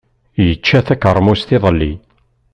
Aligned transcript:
Yečča 0.45 0.79
takeṛmust 0.87 1.49
iḍelli. 1.55 1.93